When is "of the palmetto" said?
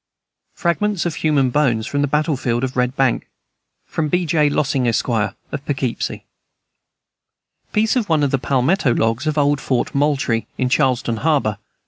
8.23-8.95